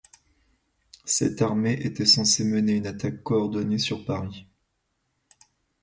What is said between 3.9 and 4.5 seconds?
Paris.